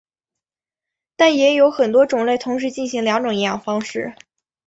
[1.15, 4.15] 但也有很多种类同时行两种营养方式。